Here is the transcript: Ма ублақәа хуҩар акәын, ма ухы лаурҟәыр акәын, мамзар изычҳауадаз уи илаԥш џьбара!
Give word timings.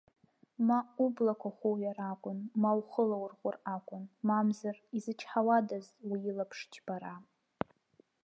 Ма 0.67 0.79
ублақәа 1.05 1.49
хуҩар 1.57 1.99
акәын, 2.11 2.39
ма 2.61 2.71
ухы 2.79 3.03
лаурҟәыр 3.09 3.55
акәын, 3.75 4.03
мамзар 4.27 4.77
изычҳауадаз 4.97 5.87
уи 6.07 6.19
илаԥш 6.29 6.59
џьбара! 6.71 7.15